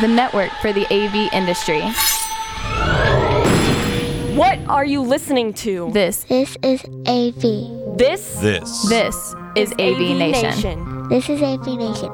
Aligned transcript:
the 0.00 0.08
network 0.08 0.50
for 0.62 0.72
the 0.72 0.86
AV 0.92 1.32
industry. 1.32 1.80
What 4.36 4.58
are 4.68 4.84
you 4.84 5.02
listening 5.02 5.52
to? 5.54 5.90
This, 5.92 6.24
This 6.24 6.56
is 6.62 6.84
AV. 7.06 7.98
This 7.98 8.36
This. 8.36 8.88
this 8.88 9.34
is 9.56 9.72
AV 9.72 10.16
Nation. 10.16 11.08
This 11.08 11.28
is 11.28 11.42
AV 11.42 11.66
Nation. 11.76 12.10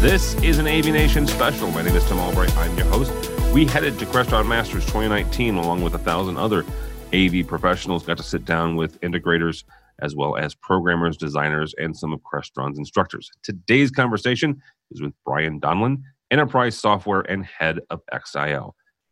This 0.00 0.34
is 0.42 0.58
an 0.58 0.66
AV 0.66 0.86
Nation 0.86 1.26
special. 1.26 1.70
My 1.70 1.82
name 1.82 1.94
is 1.94 2.04
Tim 2.06 2.18
Albright. 2.18 2.56
I'm 2.56 2.74
your 2.76 2.86
host. 2.86 3.29
We 3.52 3.66
headed 3.66 3.98
to 3.98 4.06
Crestron 4.06 4.46
Masters 4.46 4.84
2019 4.86 5.56
along 5.56 5.82
with 5.82 5.94
a 5.94 5.98
thousand 5.98 6.36
other 6.36 6.64
AV 7.12 7.44
professionals. 7.44 8.06
Got 8.06 8.18
to 8.18 8.22
sit 8.22 8.44
down 8.44 8.76
with 8.76 9.00
integrators 9.00 9.64
as 9.98 10.14
well 10.14 10.36
as 10.36 10.54
programmers, 10.54 11.16
designers, 11.16 11.74
and 11.76 11.96
some 11.96 12.12
of 12.12 12.20
Crestron's 12.20 12.78
instructors. 12.78 13.28
Today's 13.42 13.90
conversation 13.90 14.62
is 14.92 15.02
with 15.02 15.14
Brian 15.26 15.60
Donlin, 15.60 16.00
Enterprise 16.30 16.78
Software 16.78 17.22
and 17.22 17.44
Head 17.44 17.80
of 17.90 18.02
XIO. 18.12 18.70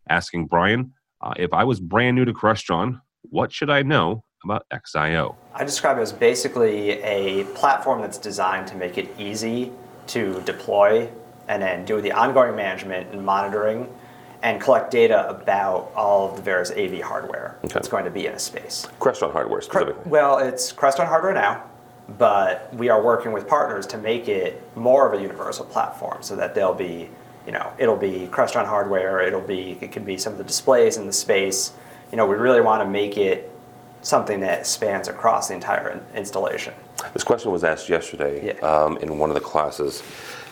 Asking 0.09 0.46
Brian, 0.46 0.93
uh, 1.20 1.34
if 1.37 1.52
I 1.52 1.65
was 1.65 1.80
brand 1.80 2.15
new 2.15 2.24
to 2.24 2.32
Crestron, 2.32 3.01
what 3.23 3.52
should 3.52 3.70
I 3.70 3.82
know 3.82 4.23
about 4.45 4.66
XIO? 4.73 5.34
I 5.52 5.65
describe 5.65 5.98
it 5.98 6.02
as 6.02 6.12
basically 6.12 7.02
a 7.02 7.43
platform 7.57 8.02
that's 8.02 8.18
designed 8.18 8.68
to 8.68 8.77
make 8.77 8.98
it 8.98 9.12
easy 9.18 9.73
to 10.07 10.41
deploy 10.43 11.10
and 11.48 11.60
then 11.60 11.84
do 11.84 12.01
the 12.01 12.12
ongoing 12.12 12.55
management 12.55 13.12
and 13.12 13.27
monitoring 13.27 13.88
and 14.42 14.60
collect 14.60 14.91
data 14.91 15.28
about 15.28 15.91
all 15.97 16.30
of 16.30 16.37
the 16.37 16.42
various 16.42 16.70
AV 16.70 17.01
hardware 17.01 17.56
Okay. 17.65 17.74
that's 17.74 17.88
going 17.88 18.05
to 18.05 18.10
be 18.10 18.27
in 18.27 18.34
a 18.34 18.38
space. 18.38 18.87
Crestron 19.01 19.33
hardware 19.33 19.60
specifically. 19.60 20.01
Well, 20.07 20.38
it's 20.38 20.73
Crestron 20.73 21.09
hardware 21.09 21.35
now, 21.35 21.65
but 22.18 22.73
we 22.74 22.88
are 22.88 23.02
working 23.02 23.32
with 23.32 23.48
partners 23.48 23.87
to 23.88 23.98
make 23.98 24.29
it 24.29 24.63
more 24.76 25.13
of 25.13 25.18
a 25.18 25.23
universal 25.23 25.65
platform 25.65 26.23
so 26.23 26.37
that 26.37 26.54
there'll 26.54 26.73
be, 26.74 27.09
you 27.46 27.52
know, 27.52 27.73
it'll 27.79 27.96
be 27.96 28.29
Crestron 28.30 28.65
hardware, 28.66 29.21
it'll 29.23 29.40
be, 29.40 29.76
it 29.80 29.90
can 29.90 30.04
be 30.04 30.16
some 30.16 30.32
of 30.32 30.38
the 30.38 30.45
displays 30.45 30.96
in 30.98 31.07
the 31.07 31.13
space. 31.13 31.73
You 32.13 32.16
know, 32.16 32.26
we 32.26 32.37
really 32.37 32.60
want 32.60 32.82
to 32.82 32.88
make 32.88 33.16
it 33.18 33.51
something 34.02 34.38
that 34.41 34.66
spans 34.66 35.09
across 35.09 35.48
the 35.48 35.54
entire 35.54 36.01
installation. 36.15 36.73
This 37.13 37.24
question 37.24 37.51
was 37.51 37.65
asked 37.65 37.88
yesterday 37.88 38.54
Yeah. 38.54 38.60
um, 38.66 38.96
in 38.98 39.18
one 39.18 39.30
of 39.30 39.35
the 39.35 39.41
classes 39.41 40.02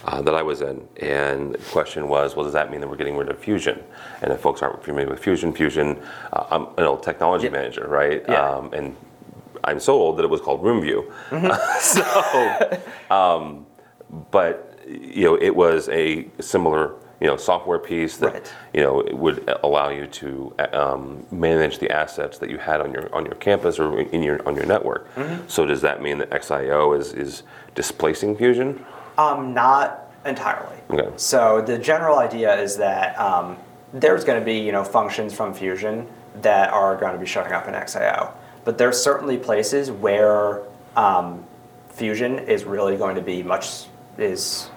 uh, 0.04 0.22
that 0.22 0.34
I 0.34 0.42
was 0.42 0.60
in, 0.60 0.86
and 1.00 1.54
the 1.54 1.58
question 1.72 2.08
was, 2.08 2.36
well, 2.36 2.44
does 2.44 2.52
that 2.52 2.70
mean 2.70 2.80
that 2.80 2.88
we're 2.88 2.96
getting 2.96 3.16
rid 3.16 3.28
of 3.28 3.38
Fusion? 3.38 3.82
And 4.22 4.32
if 4.32 4.40
folks 4.40 4.62
aren't 4.62 4.82
familiar 4.84 5.08
with 5.10 5.18
Fusion, 5.20 5.52
Fusion, 5.52 5.98
uh, 6.32 6.44
I'm 6.50 6.66
an 6.78 6.84
old 6.84 7.02
technology 7.02 7.46
Yeah. 7.46 7.52
manager, 7.52 7.86
right? 7.88 8.22
Yeah. 8.28 8.48
Um, 8.48 8.72
and 8.72 8.96
I'm 9.64 9.80
so 9.80 9.94
old 9.94 10.16
that 10.18 10.24
it 10.24 10.30
was 10.30 10.40
called 10.40 10.62
RoomView. 10.62 11.10
so, 11.80 13.14
um, 13.14 13.66
but 14.30 14.78
you 14.88 15.24
know, 15.24 15.34
it 15.40 15.54
was 15.56 15.88
a 15.88 16.28
similar 16.40 16.94
you 17.20 17.26
know 17.26 17.36
software 17.38 17.78
piece 17.78 18.18
that 18.18 18.32
Right. 18.34 18.54
you 18.74 18.82
know 18.82 19.00
it 19.00 19.16
would 19.16 19.48
allow 19.64 19.88
you 19.88 20.06
to 20.06 20.54
um, 20.74 21.26
manage 21.32 21.78
the 21.78 21.90
assets 21.90 22.36
that 22.38 22.50
you 22.50 22.58
had 22.58 22.80
on 22.82 22.92
your 22.92 23.12
on 23.14 23.24
your 23.24 23.34
campus 23.36 23.78
or 23.78 23.98
in 24.00 24.22
your 24.22 24.46
on 24.46 24.54
your 24.54 24.66
network. 24.66 25.08
So 25.48 25.64
does 25.66 25.80
that 25.80 26.02
mean 26.02 26.18
that 26.18 26.30
XIO 26.30 26.96
is 26.96 27.14
is 27.14 27.42
displacing 27.74 28.36
Fusion? 28.36 28.84
Um, 29.18 29.54
not 29.54 30.10
entirely. 30.24 30.76
Okay. 30.90 31.10
So 31.16 31.62
the 31.62 31.78
general 31.78 32.18
idea 32.18 32.60
is 32.60 32.76
that 32.76 33.18
um, 33.18 33.56
there's 33.92 34.24
going 34.24 34.38
to 34.38 34.44
be 34.44 34.58
you 34.58 34.72
know 34.72 34.84
functions 34.84 35.34
from 35.34 35.54
Fusion 35.54 36.06
that 36.42 36.70
are 36.72 36.96
going 36.96 37.12
to 37.12 37.18
be 37.18 37.26
showing 37.26 37.52
up 37.52 37.66
in 37.66 37.74
XIO, 37.74 38.32
but 38.64 38.78
there's 38.78 39.00
certainly 39.00 39.38
places 39.38 39.90
where 39.90 40.62
um, 40.96 41.44
Fusion 41.90 42.38
is 42.38 42.64
really 42.64 42.96
going 42.96 43.16
to 43.16 43.22
be 43.22 43.42
much 43.42 43.86
is 44.18 44.68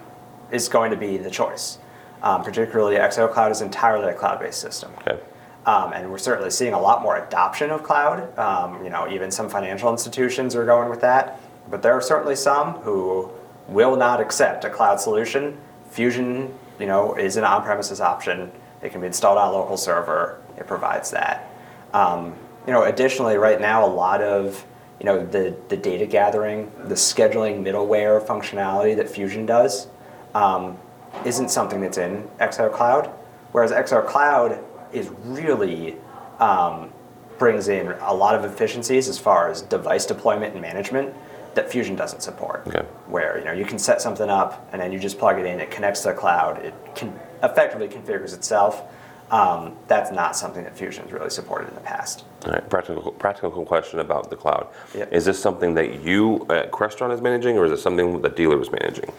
is 0.50 0.68
going 0.68 0.90
to 0.90 0.96
be 0.96 1.16
the 1.16 1.30
choice. 1.30 1.78
Um, 2.22 2.42
particularly, 2.42 2.96
XIO 2.96 3.32
Cloud 3.32 3.50
is 3.50 3.62
entirely 3.62 4.08
a 4.08 4.14
cloud-based 4.14 4.60
system. 4.60 4.92
Okay. 4.98 5.18
Um, 5.64 5.92
and 5.92 6.10
we're 6.10 6.18
certainly 6.18 6.50
seeing 6.50 6.72
a 6.74 6.80
lot 6.80 7.02
more 7.02 7.16
adoption 7.16 7.70
of 7.70 7.82
cloud. 7.82 8.36
Um, 8.38 8.82
you 8.82 8.90
know, 8.90 9.10
even 9.10 9.30
some 9.30 9.48
financial 9.48 9.90
institutions 9.90 10.54
are 10.54 10.64
going 10.64 10.90
with 10.90 11.00
that. 11.00 11.40
But 11.70 11.82
there 11.82 11.92
are 11.92 12.00
certainly 12.00 12.36
some 12.36 12.74
who 12.74 13.30
will 13.70 13.96
not 13.96 14.20
accept 14.20 14.64
a 14.64 14.70
cloud 14.70 15.00
solution. 15.00 15.56
Fusion, 15.90 16.52
you 16.78 16.86
know, 16.86 17.14
is 17.14 17.36
an 17.36 17.44
on-premises 17.44 18.00
option. 18.00 18.50
It 18.82 18.90
can 18.90 19.00
be 19.00 19.06
installed 19.06 19.38
on 19.38 19.48
a 19.48 19.52
local 19.52 19.76
server. 19.76 20.40
It 20.58 20.66
provides 20.66 21.10
that. 21.12 21.50
Um, 21.92 22.34
you 22.66 22.72
know, 22.72 22.84
additionally, 22.84 23.36
right 23.36 23.60
now, 23.60 23.84
a 23.84 23.88
lot 23.88 24.20
of 24.20 24.64
you 24.98 25.06
know 25.06 25.24
the 25.24 25.56
the 25.68 25.76
data 25.76 26.06
gathering, 26.06 26.70
the 26.84 26.94
scheduling 26.94 27.62
middleware 27.62 28.24
functionality 28.24 28.94
that 28.96 29.08
Fusion 29.08 29.46
does. 29.46 29.86
Um, 30.34 30.78
isn't 31.24 31.50
something 31.50 31.80
that's 31.80 31.98
in 31.98 32.28
XIO 32.38 32.72
Cloud, 32.72 33.06
whereas 33.52 33.72
XIO 33.72 34.06
Cloud 34.06 34.62
is 34.92 35.10
really 35.24 35.96
um, 36.38 36.92
brings 37.38 37.68
in 37.68 37.88
a 38.02 38.14
lot 38.14 38.34
of 38.34 38.44
efficiencies 38.44 39.08
as 39.08 39.18
far 39.18 39.50
as 39.50 39.62
device 39.62 40.06
deployment 40.06 40.52
and 40.52 40.62
management 40.62 41.14
that 41.54 41.70
Fusion 41.70 41.96
doesn't 41.96 42.22
support. 42.22 42.62
Okay. 42.66 42.86
Where 43.06 43.38
you 43.38 43.44
know 43.44 43.52
you 43.52 43.64
can 43.64 43.78
set 43.78 44.00
something 44.00 44.28
up 44.28 44.68
and 44.72 44.80
then 44.80 44.92
you 44.92 44.98
just 44.98 45.18
plug 45.18 45.38
it 45.38 45.46
in, 45.46 45.60
it 45.60 45.70
connects 45.70 46.02
to 46.02 46.08
the 46.08 46.14
cloud, 46.14 46.64
it 46.64 46.74
can 46.94 47.18
effectively 47.42 47.88
configures 47.88 48.34
itself. 48.34 48.82
Um, 49.30 49.76
that's 49.86 50.10
not 50.10 50.34
something 50.34 50.64
that 50.64 50.76
Fusion 50.76 51.04
has 51.04 51.12
really 51.12 51.30
supported 51.30 51.68
in 51.68 51.74
the 51.76 51.80
past. 51.82 52.24
All 52.44 52.52
right. 52.52 52.68
Practical 52.68 53.12
practical 53.12 53.64
question 53.64 54.00
about 54.00 54.28
the 54.28 54.36
cloud. 54.36 54.66
Yep. 54.94 55.12
Is 55.12 55.24
this 55.24 55.40
something 55.40 55.74
that 55.74 56.02
you 56.02 56.46
at 56.50 56.72
Crestron 56.72 57.12
is 57.12 57.20
managing, 57.20 57.56
or 57.56 57.64
is 57.66 57.72
it 57.72 57.78
something 57.78 58.20
that 58.22 58.36
dealer 58.36 58.60
is 58.60 58.70
managing? 58.72 59.12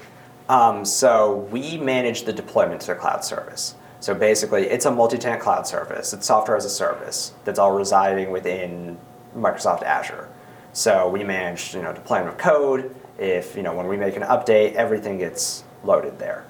Um, 0.50 0.84
so 0.84 1.48
we 1.50 1.78
manage 1.78 2.24
the 2.24 2.34
deployment 2.34 2.82
to 2.82 2.88
the 2.88 2.96
cloud 2.96 3.24
service. 3.24 3.76
So 4.02 4.14
basically, 4.14 4.64
it's 4.64 4.86
a 4.86 4.92
multi-tenant 4.92 5.42
cloud 5.42 5.66
service. 5.66 6.12
It's 6.12 6.26
software 6.26 6.58
as 6.58 6.66
a 6.66 6.70
service 6.70 7.34
that's 7.46 7.60
all 7.60 7.72
residing 7.72 8.32
within 8.32 8.98
Microsoft 9.38 9.84
Azure. 9.84 10.28
So 10.74 11.10
we 11.10 11.24
manage, 11.24 11.74
you 11.74 11.82
know, 11.82 11.94
deployment 11.94 12.30
of 12.30 12.38
code. 12.38 12.96
If 13.18 13.56
you 13.56 13.62
know 13.62 13.76
when 13.76 13.88
we 13.88 13.98
make 13.98 14.16
an 14.16 14.24
update, 14.24 14.74
everything 14.74 15.18
gets 15.18 15.64
loaded 15.84 16.18
there. 16.18 16.46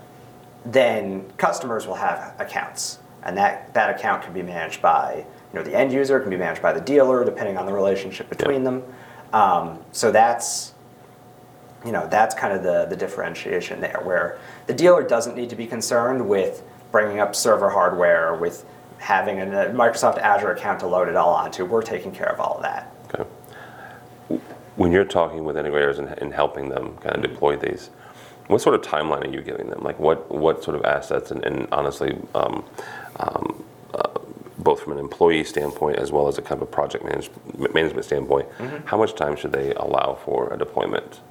Then 0.66 1.30
customers 1.38 1.88
will 1.88 1.96
have 1.96 2.36
accounts, 2.40 3.00
and 3.24 3.36
that, 3.38 3.74
that 3.74 3.96
account 3.98 4.24
can 4.24 4.34
be 4.34 4.44
managed 4.44 4.82
by 4.82 5.26
you 5.54 5.60
know 5.60 5.64
the 5.64 5.76
end 5.76 5.92
user, 5.92 6.20
can 6.20 6.30
be 6.30 6.38
managed 6.38 6.62
by 6.62 6.72
the 6.72 6.82
dealer, 6.82 7.26
depending 7.26 7.58
on 7.58 7.66
the 7.66 7.74
relationship 7.74 8.30
between 8.30 8.64
them. 8.64 8.84
Um, 9.34 9.80
so 9.92 10.12
that's 10.12 10.74
you 11.84 11.92
know 11.92 12.08
that's 12.08 12.36
kind 12.36 12.54
of 12.54 12.64
the, 12.64 12.86
the 12.86 12.96
differentiation 12.96 13.82
there 13.82 14.02
where 14.04 14.38
the 14.68 14.74
dealer 14.74 15.02
doesn't 15.02 15.36
need 15.36 15.50
to 15.50 15.56
be 15.56 15.66
concerned 15.66 16.28
with 16.28 16.64
bringing 16.92 17.20
up 17.20 17.36
server 17.36 17.70
hardware 17.70 18.36
with 18.36 18.66
having 19.00 19.42
a 19.42 19.46
microsoft 19.46 20.20
azure 20.20 20.52
account 20.52 20.80
to 20.82 20.88
load 20.88 21.08
it 21.08 21.16
all 21.16 21.34
onto 21.34 21.66
we're 21.66 21.82
taking 21.82 22.12
care 22.12 22.32
of 22.32 22.40
all 22.40 22.58
of 22.58 22.62
that. 22.62 22.91
When 24.82 24.92
you're 24.92 25.06
talking 25.06 25.44
with 25.44 25.58
integrators 25.58 26.00
and, 26.00 26.08
and 26.18 26.34
helping 26.34 26.70
them 26.70 26.98
kind 26.98 27.16
of 27.16 27.22
deploy 27.22 27.56
these, 27.56 27.92
what 28.48 28.62
sort 28.62 28.74
of 28.74 28.82
timeline 28.82 29.28
are 29.28 29.30
you 29.30 29.42
giving 29.44 29.70
them? 29.70 29.84
Like 29.84 30.00
what, 30.00 30.32
what 30.32 30.64
sort 30.64 30.76
of 30.76 30.84
assets 30.86 31.30
and, 31.30 31.46
and 31.46 31.68
honestly, 31.72 32.18
um, 32.34 32.66
um, 33.20 33.64
uh, 33.94 34.10
both 34.58 34.82
from 34.82 34.94
an 34.94 34.98
employee 34.98 35.44
standpoint 35.44 35.98
as 36.00 36.12
well 36.12 36.28
as 36.28 36.40
a 36.40 36.42
kind 36.42 36.60
of 36.60 36.68
a 36.68 36.72
project 36.72 37.04
manage, 37.04 37.30
management 37.76 38.06
standpoint, 38.06 38.48
how 38.86 38.98
much 38.98 39.14
time 39.14 39.36
should 39.36 39.52
they 39.52 39.72
allow 39.76 40.18
for 40.26 40.52
a 40.52 40.58
deployment? 40.58 41.22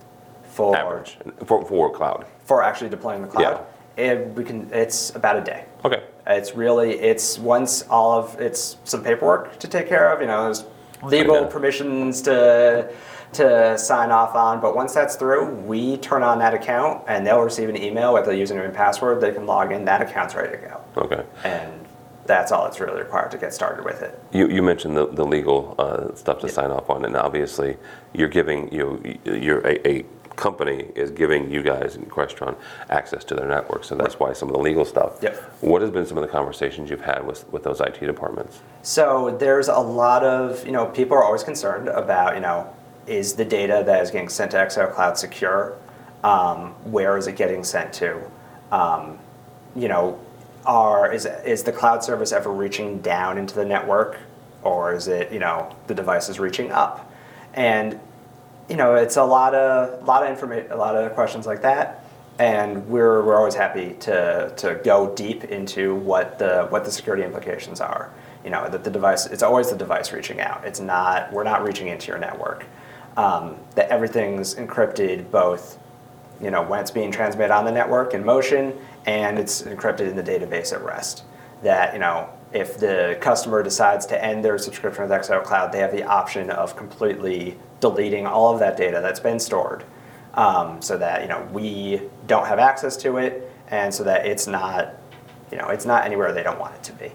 for 0.44 0.76
Average 0.76 1.16
for, 1.44 1.64
for 1.64 1.90
cloud. 1.92 2.26
for 2.44 2.62
actually 2.62 2.90
deploying 2.90 3.22
the 3.22 3.28
cloud 3.28 3.64
it, 3.96 4.26
we 4.34 4.44
can 4.44 4.68
it's 4.72 5.10
about 5.14 5.36
a 5.36 5.40
day 5.40 5.64
Okay. 5.84 6.02
it's 6.26 6.54
really 6.54 6.92
it's 6.98 7.38
once 7.38 7.82
all 7.88 8.18
of 8.18 8.40
it's 8.40 8.76
some 8.84 9.02
paperwork 9.02 9.58
to 9.60 9.68
take 9.68 9.88
care 9.88 10.12
of 10.12 10.20
you 10.20 10.26
know 10.26 10.44
there's 10.44 10.64
legal 11.02 11.46
permissions 11.46 12.22
to 12.22 12.92
to 13.32 13.78
sign 13.78 14.10
off 14.10 14.34
on 14.34 14.60
but 14.60 14.74
once 14.74 14.92
that's 14.92 15.14
through 15.14 15.54
we 15.54 15.96
turn 15.98 16.22
on 16.22 16.38
that 16.38 16.52
account 16.52 17.02
and 17.06 17.24
they'll 17.26 17.40
receive 17.40 17.68
an 17.68 17.76
email 17.76 18.12
with 18.12 18.26
a 18.26 18.32
username 18.32 18.64
and 18.64 18.74
password. 18.74 19.20
They 19.20 19.32
can 19.32 19.46
log 19.46 19.72
in. 19.72 19.84
That 19.84 20.02
account's 20.02 20.34
ready 20.34 20.56
to 20.56 20.56
go. 20.56 20.80
Okay. 20.96 21.24
and 21.44 21.86
that's 22.26 22.52
all 22.52 22.64
that's 22.64 22.80
really 22.80 22.98
required 22.98 23.30
to 23.32 23.38
get 23.38 23.52
started 23.52 23.84
with 23.84 24.02
it. 24.02 24.22
You, 24.32 24.48
you 24.48 24.62
mentioned 24.62 24.96
the, 24.96 25.06
the 25.06 25.24
legal 25.24 25.74
uh, 25.78 26.14
stuff 26.14 26.40
to 26.40 26.48
sign 26.48 26.70
off 26.70 26.88
on, 26.90 27.04
and 27.04 27.16
obviously 27.16 27.76
you're 28.12 28.28
giving 28.28 28.72
you 28.72 29.18
you're 29.24 29.66
a, 29.66 29.88
a 29.88 30.04
company 30.40 30.86
is 30.94 31.10
giving 31.10 31.50
you 31.50 31.62
guys 31.62 31.96
in 31.96 32.06
Crestron 32.06 32.56
access 32.88 33.22
to 33.24 33.34
their 33.34 33.46
network, 33.46 33.84
so 33.84 33.94
that's 33.94 34.18
why 34.18 34.32
some 34.32 34.48
of 34.48 34.54
the 34.54 34.60
legal 34.60 34.84
stuff. 34.84 35.18
Yep. 35.22 35.36
What 35.60 35.82
has 35.82 35.90
been 35.90 36.06
some 36.06 36.16
of 36.16 36.22
the 36.22 36.28
conversations 36.28 36.88
you've 36.90 37.02
had 37.02 37.26
with, 37.26 37.46
with 37.52 37.62
those 37.62 37.80
IT 37.80 38.00
departments? 38.00 38.60
So 38.82 39.36
there's 39.38 39.68
a 39.68 39.78
lot 39.78 40.24
of, 40.24 40.64
you 40.64 40.72
know, 40.72 40.86
people 40.86 41.16
are 41.16 41.22
always 41.22 41.44
concerned 41.44 41.88
about, 41.88 42.34
you 42.34 42.40
know, 42.40 42.74
is 43.06 43.34
the 43.34 43.44
data 43.44 43.82
that 43.84 44.02
is 44.02 44.10
getting 44.10 44.28
sent 44.28 44.52
to 44.52 44.56
XIO 44.56 44.92
Cloud 44.94 45.18
secure? 45.18 45.76
Um, 46.24 46.70
where 46.90 47.16
is 47.16 47.26
it 47.26 47.36
getting 47.36 47.62
sent 47.62 47.92
to? 47.94 48.20
Um, 48.72 49.18
you 49.76 49.88
know, 49.88 50.18
are 50.66 51.12
is 51.12 51.26
is 51.44 51.62
the 51.62 51.72
cloud 51.72 52.04
service 52.04 52.32
ever 52.32 52.50
reaching 52.50 53.00
down 53.00 53.38
into 53.38 53.54
the 53.54 53.64
network 53.64 54.18
or 54.62 54.94
is 54.94 55.08
it 55.08 55.32
you 55.32 55.38
know 55.38 55.74
the 55.86 55.94
device 55.94 56.28
is 56.28 56.38
reaching 56.38 56.70
up, 56.70 57.10
and 57.54 57.98
you 58.68 58.76
know 58.76 58.94
it's 58.94 59.16
a 59.16 59.24
lot 59.24 59.54
of 59.54 60.02
a 60.02 60.04
lot 60.04 60.22
of 60.22 60.30
information, 60.30 60.70
a 60.72 60.76
lot 60.76 60.96
of 60.96 61.12
questions 61.14 61.46
like 61.46 61.62
that, 61.62 62.04
and 62.38 62.86
we're 62.88 63.22
we're 63.24 63.36
always 63.36 63.54
happy 63.54 63.94
to 64.00 64.52
to 64.56 64.80
go 64.84 65.14
deep 65.14 65.44
into 65.44 65.94
what 65.94 66.38
the 66.38 66.66
what 66.68 66.84
the 66.84 66.90
security 66.90 67.24
implications 67.24 67.80
are. 67.80 68.10
You 68.44 68.50
know 68.50 68.68
that 68.68 68.84
the 68.84 68.90
device 68.90 69.26
it's 69.26 69.42
always 69.42 69.70
the 69.70 69.76
device 69.76 70.12
reaching 70.12 70.40
out. 70.40 70.64
It's 70.64 70.80
not 70.80 71.32
we're 71.32 71.44
not 71.44 71.64
reaching 71.64 71.88
into 71.88 72.08
your 72.08 72.18
network. 72.18 72.64
Um, 73.16 73.56
that 73.74 73.88
everything's 73.90 74.54
encrypted 74.54 75.30
both 75.30 75.78
you 76.40 76.50
know 76.50 76.62
when 76.62 76.80
it's 76.80 76.90
being 76.90 77.10
transmitted 77.10 77.52
on 77.52 77.64
the 77.64 77.72
network 77.72 78.14
in 78.14 78.24
motion 78.24 78.72
and 79.06 79.38
it's 79.38 79.62
encrypted 79.62 80.08
in 80.08 80.16
the 80.16 80.22
database 80.22 80.72
at 80.72 80.82
rest. 80.82 81.24
That 81.62 81.92
you 81.92 82.00
know 82.00 82.28
if 82.52 82.78
the 82.78 83.16
customer 83.20 83.62
decides 83.62 84.06
to 84.06 84.24
end 84.24 84.44
their 84.44 84.58
subscription 84.58 85.08
with 85.08 85.12
XIO 85.12 85.42
Cloud, 85.44 85.72
they 85.72 85.78
have 85.78 85.92
the 85.92 86.02
option 86.02 86.50
of 86.50 86.76
completely 86.76 87.56
deleting 87.80 88.26
all 88.26 88.52
of 88.52 88.58
that 88.60 88.76
data 88.76 89.00
that's 89.00 89.20
been 89.20 89.38
stored, 89.38 89.84
um, 90.34 90.82
so 90.82 90.98
that 90.98 91.22
you 91.22 91.28
know 91.28 91.46
we 91.52 92.02
don't 92.26 92.46
have 92.46 92.58
access 92.58 92.96
to 92.98 93.18
it, 93.18 93.50
and 93.68 93.92
so 93.94 94.04
that 94.04 94.26
it's 94.26 94.46
not, 94.46 94.94
you 95.52 95.58
know, 95.58 95.68
it's 95.68 95.86
not 95.86 96.04
anywhere 96.04 96.32
they 96.32 96.42
don't 96.42 96.58
want 96.58 96.74
it 96.74 96.82
to 96.84 96.92
be. 96.92 97.12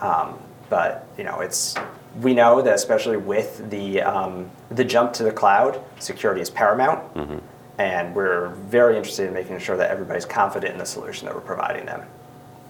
Um, 0.00 0.38
but 0.68 1.06
you 1.16 1.24
know, 1.24 1.40
it's 1.40 1.74
we 2.20 2.34
know 2.34 2.62
that 2.62 2.74
especially 2.74 3.16
with 3.16 3.70
the 3.70 4.02
um, 4.02 4.50
the 4.70 4.84
jump 4.84 5.12
to 5.14 5.22
the 5.22 5.32
cloud, 5.32 5.82
security 5.98 6.40
is 6.40 6.50
paramount, 6.50 7.14
mm-hmm. 7.14 7.38
And 7.78 8.14
we're 8.14 8.50
very 8.68 8.96
interested 8.96 9.26
in 9.26 9.34
making 9.34 9.58
sure 9.58 9.76
that 9.76 9.90
everybody's 9.90 10.24
confident 10.26 10.72
in 10.72 10.78
the 10.78 10.86
solution 10.86 11.26
that 11.26 11.34
we're 11.34 11.40
providing 11.40 11.86
them. 11.86 12.02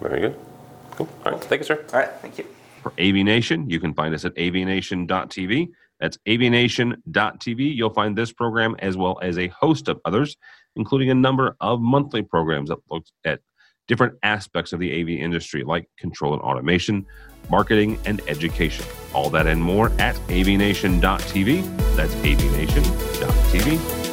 Very 0.01 0.19
good. 0.19 0.39
Cool. 0.91 1.07
All 1.25 1.33
right. 1.33 1.43
Thank 1.43 1.59
you, 1.61 1.65
sir. 1.65 1.85
All 1.93 1.99
right. 1.99 2.09
Thank 2.21 2.37
you. 2.37 2.45
For 2.81 2.91
AVNation, 2.91 3.69
you 3.69 3.79
can 3.79 3.93
find 3.93 4.13
us 4.13 4.25
at 4.25 4.35
avnation.tv. 4.35 5.69
That's 5.99 6.17
avnation.tv. 6.27 7.75
You'll 7.75 7.89
find 7.89 8.17
this 8.17 8.31
program 8.31 8.75
as 8.79 8.97
well 8.97 9.17
as 9.21 9.37
a 9.37 9.47
host 9.47 9.87
of 9.87 9.99
others, 10.05 10.37
including 10.75 11.09
a 11.09 11.15
number 11.15 11.55
of 11.61 11.79
monthly 11.81 12.21
programs 12.21 12.69
that 12.69 12.79
look 12.89 13.05
at 13.23 13.39
different 13.87 14.15
aspects 14.23 14.73
of 14.73 14.79
the 14.79 15.01
AV 15.01 15.09
industry, 15.09 15.63
like 15.63 15.87
control 15.97 16.33
and 16.33 16.41
automation, 16.41 17.05
marketing, 17.49 17.99
and 18.05 18.21
education. 18.27 18.85
All 19.13 19.29
that 19.29 19.47
and 19.47 19.61
more 19.61 19.89
at 19.99 20.15
avnation.tv. 20.27 21.95
That's 21.95 22.15
avnation.tv. 22.15 24.04